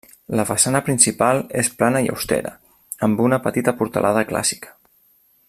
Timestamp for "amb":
3.09-3.23